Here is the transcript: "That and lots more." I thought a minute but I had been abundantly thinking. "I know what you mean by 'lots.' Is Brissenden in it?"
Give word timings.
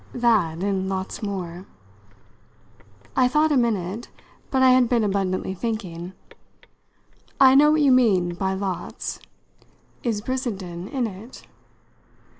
"That 0.13 0.63
and 0.63 0.89
lots 0.89 1.21
more." 1.21 1.67
I 3.15 3.27
thought 3.27 3.51
a 3.51 3.55
minute 3.55 4.09
but 4.49 4.63
I 4.63 4.71
had 4.71 4.89
been 4.89 5.03
abundantly 5.03 5.53
thinking. 5.53 6.13
"I 7.39 7.53
know 7.53 7.69
what 7.69 7.81
you 7.81 7.91
mean 7.91 8.33
by 8.33 8.55
'lots.' 8.55 9.19
Is 10.01 10.19
Brissenden 10.21 10.87
in 10.87 11.05
it?" 11.05 11.45